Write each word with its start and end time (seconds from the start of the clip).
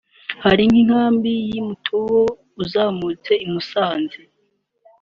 Hari 0.43 0.63
nk 0.69 0.75
inkambi 0.81 1.31
y’i 1.51 1.61
Mutobo 1.67 2.21
uzamutse 2.63 3.31
i 3.45 3.47
Musanze 3.53 4.19